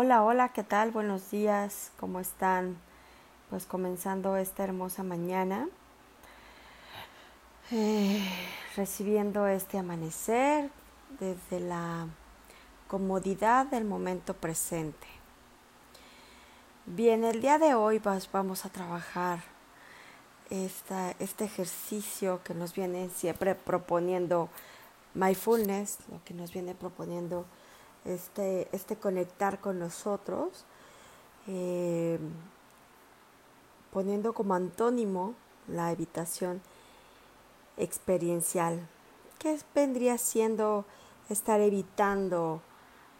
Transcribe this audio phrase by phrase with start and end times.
[0.00, 0.92] Hola, hola, ¿qué tal?
[0.92, 2.78] Buenos días, ¿cómo están?
[3.50, 5.68] Pues comenzando esta hermosa mañana,
[7.72, 8.24] eh,
[8.76, 10.70] recibiendo este amanecer
[11.18, 12.06] desde la
[12.86, 15.08] comodidad del momento presente.
[16.86, 18.00] Bien, el día de hoy
[18.32, 19.40] vamos a trabajar
[20.48, 24.48] esta, este ejercicio que nos viene siempre proponiendo
[25.14, 27.46] mindfulness, lo que nos viene proponiendo
[28.08, 30.64] este, este conectar con nosotros,
[31.46, 32.18] eh,
[33.92, 35.34] poniendo como antónimo
[35.66, 36.60] la evitación
[37.76, 38.86] experiencial.
[39.38, 40.84] ¿Qué vendría siendo
[41.28, 42.60] estar evitando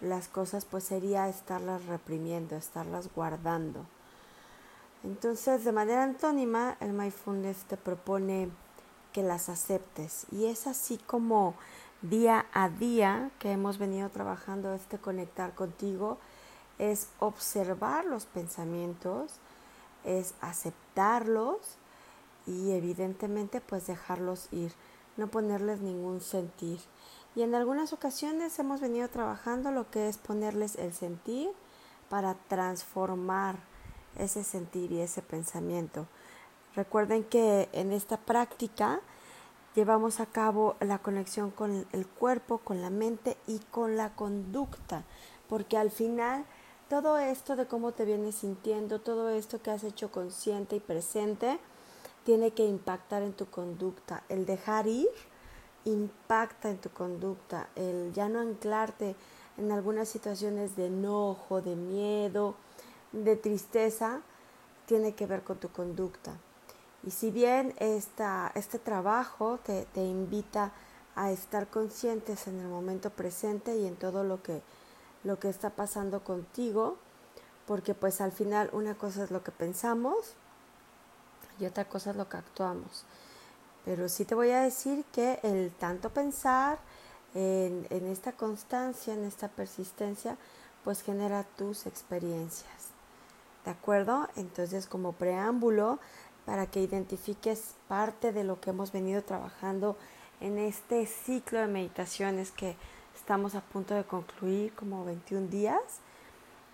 [0.00, 0.64] las cosas?
[0.64, 3.84] Pues sería estarlas reprimiendo, estarlas guardando.
[5.04, 8.48] Entonces, de manera antónima, el mindfulness te propone
[9.12, 11.54] que las aceptes y es así como
[12.10, 16.18] día a día que hemos venido trabajando este conectar contigo
[16.78, 19.32] es observar los pensamientos,
[20.04, 21.58] es aceptarlos
[22.46, 24.72] y evidentemente pues dejarlos ir,
[25.16, 26.80] no ponerles ningún sentir.
[27.34, 31.50] Y en algunas ocasiones hemos venido trabajando lo que es ponerles el sentir
[32.08, 33.56] para transformar
[34.18, 36.06] ese sentir y ese pensamiento.
[36.74, 39.00] Recuerden que en esta práctica
[39.76, 45.04] llevamos a cabo la conexión con el cuerpo, con la mente y con la conducta,
[45.48, 46.46] porque al final
[46.88, 51.58] todo esto de cómo te vienes sintiendo, todo esto que has hecho consciente y presente,
[52.24, 54.24] tiene que impactar en tu conducta.
[54.28, 55.08] El dejar ir
[55.84, 59.14] impacta en tu conducta, el ya no anclarte
[59.58, 62.56] en algunas situaciones de enojo, de miedo,
[63.12, 64.22] de tristeza,
[64.86, 66.36] tiene que ver con tu conducta.
[67.06, 70.72] Y si bien esta, este trabajo te, te invita
[71.14, 74.60] a estar conscientes en el momento presente y en todo lo que,
[75.24, 76.98] lo que está pasando contigo,
[77.66, 80.34] porque pues al final una cosa es lo que pensamos
[81.58, 83.04] y otra cosa es lo que actuamos.
[83.84, 86.78] Pero sí te voy a decir que el tanto pensar
[87.34, 90.36] en, en esta constancia, en esta persistencia,
[90.84, 92.90] pues genera tus experiencias.
[93.64, 94.28] ¿De acuerdo?
[94.36, 95.98] Entonces como preámbulo,
[96.46, 99.98] para que identifiques parte de lo que hemos venido trabajando
[100.40, 102.76] en este ciclo de meditaciones que
[103.14, 105.80] estamos a punto de concluir como 21 días,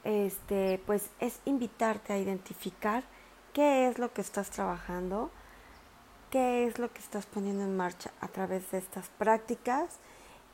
[0.04, 3.04] este, pues es invitarte a identificar
[3.52, 5.30] qué es lo que estás trabajando,
[6.30, 9.98] qué es lo que estás poniendo en marcha a través de estas prácticas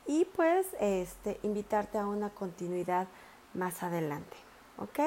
[0.07, 3.07] y pues este, invitarte a una continuidad
[3.53, 4.37] más adelante.
[4.77, 4.99] ¿Ok?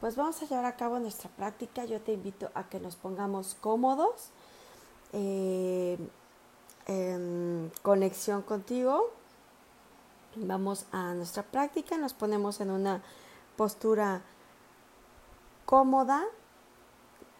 [0.00, 1.84] Pues vamos a llevar a cabo nuestra práctica.
[1.84, 4.30] Yo te invito a que nos pongamos cómodos,
[5.12, 5.98] eh,
[6.86, 9.10] en conexión contigo.
[10.36, 13.02] Vamos a nuestra práctica, nos ponemos en una
[13.56, 14.22] postura
[15.66, 16.24] cómoda,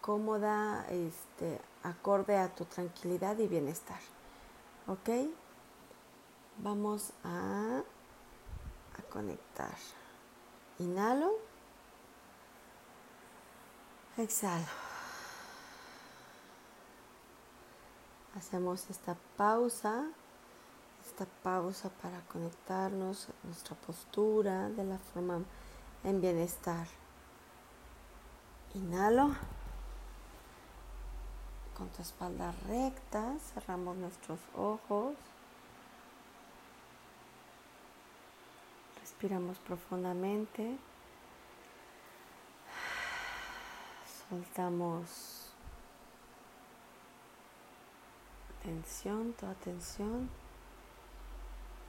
[0.01, 3.99] cómoda, este, acorde a tu tranquilidad y bienestar.
[4.87, 5.09] ¿Ok?
[6.59, 7.81] Vamos a,
[8.99, 9.75] a conectar.
[10.77, 11.50] Inhalo.
[14.17, 14.65] Exhalo.
[18.37, 20.03] Hacemos esta pausa,
[21.05, 25.39] esta pausa para conectarnos a nuestra postura de la forma
[26.03, 26.87] en bienestar.
[28.73, 29.33] Inhalo.
[31.77, 35.15] Con tu espalda recta, cerramos nuestros ojos.
[38.99, 40.77] Respiramos profundamente.
[44.31, 45.49] Soltamos
[48.63, 50.29] tensión, toda tensión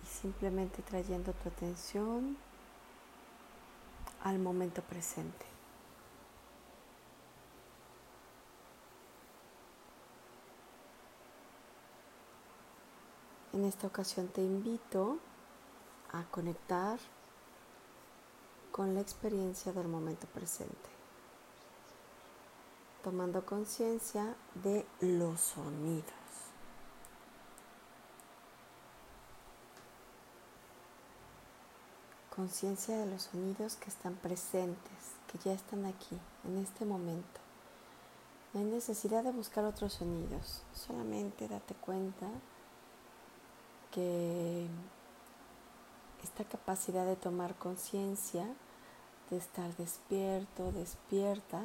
[0.03, 2.37] y simplemente trayendo tu atención
[4.25, 5.47] al momento presente.
[13.53, 15.19] En esta ocasión te invito
[16.13, 16.99] a conectar
[18.73, 20.92] con la experiencia del momento presente
[23.02, 26.04] tomando conciencia de los sonidos.
[32.34, 37.40] Conciencia de los sonidos que están presentes, que ya están aquí, en este momento.
[38.54, 42.26] No hay necesidad de buscar otros sonidos, solamente date cuenta
[43.90, 44.66] que
[46.22, 48.46] esta capacidad de tomar conciencia,
[49.31, 51.62] de estar despierto, despierta,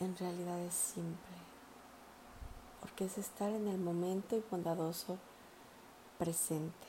[0.00, 1.36] en realidad es simple,
[2.80, 5.18] porque es estar en el momento y bondadoso
[6.18, 6.86] presente.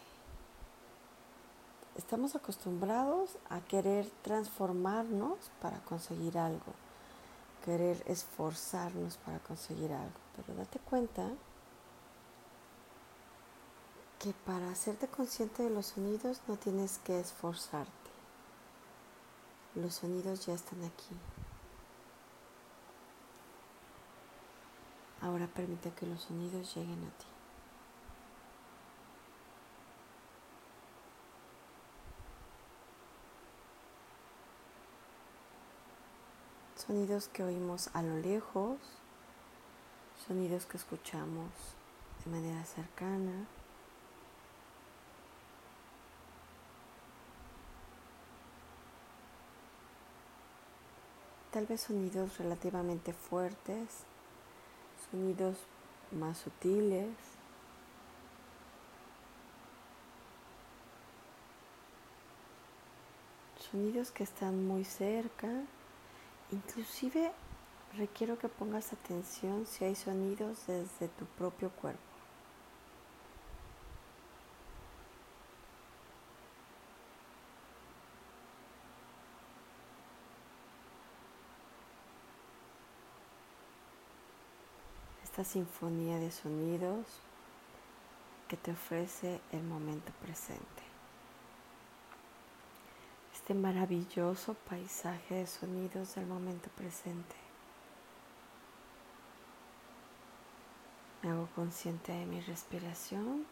[1.98, 6.74] estamos acostumbrados a querer transformarnos para conseguir algo,
[7.66, 11.28] querer esforzarnos para conseguir algo, pero date cuenta
[14.20, 17.92] que para hacerte consciente de los sonidos no tienes que esforzarte.
[19.76, 21.16] Los sonidos ya están aquí.
[25.28, 27.26] Ahora permite que los sonidos lleguen a ti.
[36.78, 38.78] Sonidos que oímos a lo lejos,
[40.26, 41.52] sonidos que escuchamos
[42.24, 43.48] de manera cercana.
[51.52, 54.06] Tal vez sonidos relativamente fuertes,
[55.12, 55.58] sonidos
[56.12, 57.10] más sutiles.
[63.72, 65.50] Sonidos que están muy cerca
[66.52, 67.34] Inclusive
[67.98, 72.07] requiero que pongas atención si hay sonidos desde tu propio cuerpo.
[85.38, 87.06] Esta sinfonía de sonidos
[88.48, 90.88] que te ofrece el momento presente
[93.48, 97.36] este maravilloso paisaje de sonidos del momento presente.
[101.24, 103.46] Me hago consciente de mi respiración.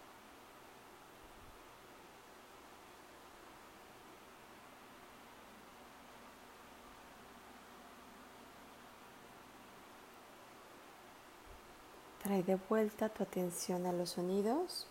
[12.43, 14.87] De vuelta tu atención a los sonidos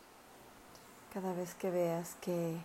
[1.13, 2.57] cada vez que veas que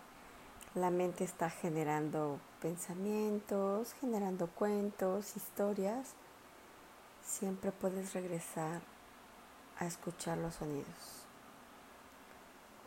[0.73, 6.13] la mente está generando pensamientos, generando cuentos, historias,
[7.21, 8.81] siempre puedes regresar
[9.79, 11.25] a escuchar los sonidos.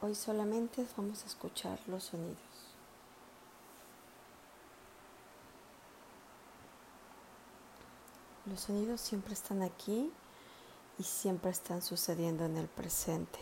[0.00, 2.38] Hoy solamente vamos a escuchar los sonidos.
[8.46, 10.10] Los sonidos siempre están aquí
[10.98, 13.40] y siempre están sucediendo en el presente.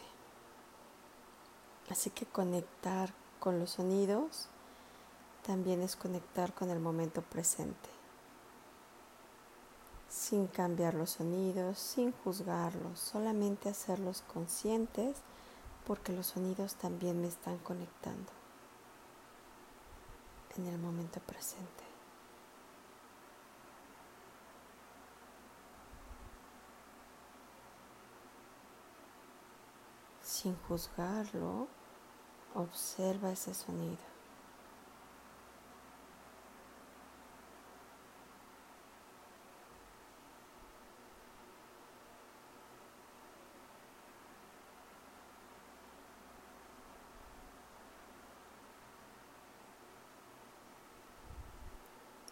[1.90, 4.48] Así que conectar con los sonidos
[5.44, 7.88] también es conectar con el momento presente,
[10.08, 15.16] sin cambiar los sonidos, sin juzgarlos, solamente hacerlos conscientes
[15.86, 18.30] porque los sonidos también me están conectando
[20.56, 21.84] en el momento presente.
[30.40, 31.68] Sin juzgarlo,
[32.54, 33.98] Observa ese sonido.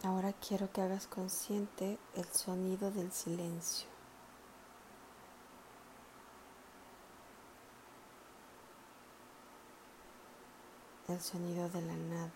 [0.02, 3.97] Ahora quiero que hagas consciente el sonido del silencio.
[11.08, 12.32] El sonido de la nada.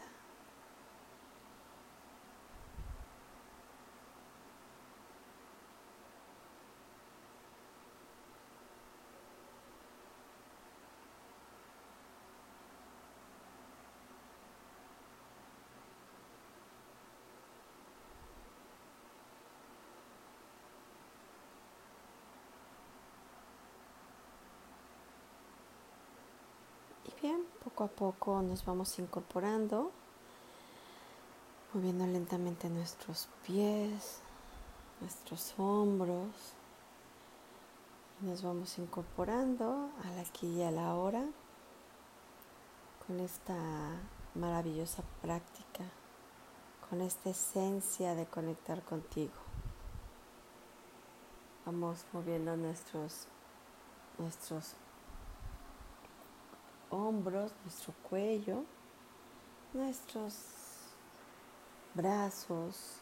[27.23, 29.91] Bien, poco a poco nos vamos incorporando,
[31.73, 34.21] moviendo lentamente nuestros pies,
[35.00, 36.29] nuestros hombros.
[38.21, 41.25] Nos vamos incorporando al aquí y a la hora
[43.07, 43.57] con esta
[44.35, 45.85] maravillosa práctica,
[46.91, 49.33] con esta esencia de conectar contigo.
[51.64, 53.29] Vamos moviendo nuestros,
[54.19, 54.75] nuestros
[56.92, 58.64] hombros, nuestro cuello,
[59.72, 60.34] nuestros
[61.94, 62.99] brazos.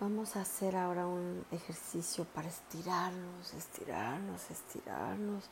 [0.00, 5.44] Vamos a hacer ahora un ejercicio para estirarnos, estirarnos, estirarnos,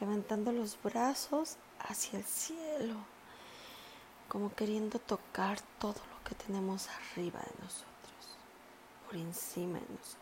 [0.00, 2.96] levantando los brazos hacia el cielo,
[4.28, 8.38] como queriendo tocar todo lo que tenemos arriba de nosotros,
[9.06, 10.18] por encima de nosotros.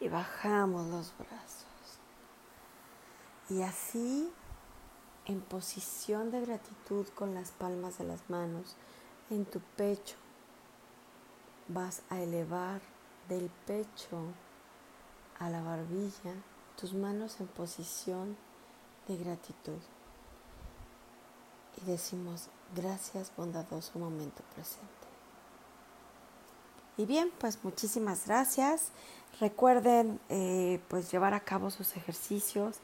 [0.00, 1.66] Y bajamos los brazos.
[3.48, 4.32] Y así
[5.26, 8.76] en posición de gratitud con las palmas de las manos
[9.30, 10.16] en tu pecho.
[11.68, 12.80] Vas a elevar
[13.28, 14.18] del pecho
[15.38, 16.34] a la barbilla
[16.76, 18.36] tus manos en posición
[19.08, 19.78] de gratitud.
[21.80, 24.88] Y decimos, gracias bondadoso momento presente.
[26.96, 28.90] Y bien, pues muchísimas gracias.
[29.40, 32.78] Recuerden eh, pues llevar a cabo sus ejercicios.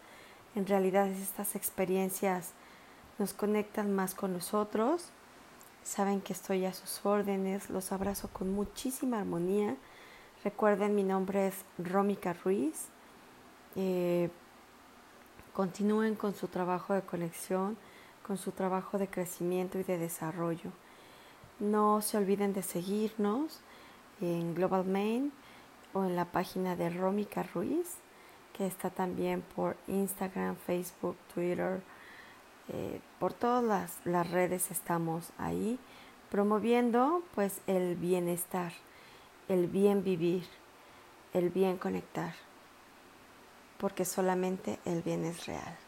[0.59, 2.51] En realidad estas experiencias
[3.21, 5.11] nos conectan más con nosotros.
[5.85, 7.71] Saben que estoy a sus órdenes.
[7.71, 9.77] Los abrazo con muchísima armonía.
[10.43, 12.87] Recuerden, mi nombre es Rómica Ruiz.
[13.77, 14.31] Eh,
[15.55, 17.77] continúen con su trabajo de conexión,
[18.27, 20.73] con su trabajo de crecimiento y de desarrollo.
[21.61, 23.61] No se olviden de seguirnos
[24.21, 25.31] en Global Main
[25.93, 27.99] o en la página de Rómica Ruiz,
[28.59, 31.81] que está también por Instagram, Facebook, Twitter,
[32.69, 35.79] eh, por todas las, las redes estamos ahí
[36.29, 38.73] promoviendo pues el bienestar,
[39.49, 40.45] el bien vivir,
[41.33, 42.35] el bien conectar,
[43.79, 45.88] porque solamente el bien es real.